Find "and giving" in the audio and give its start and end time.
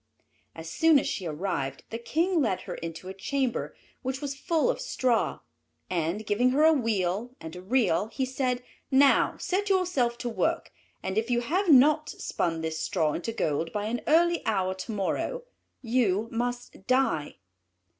5.91-6.49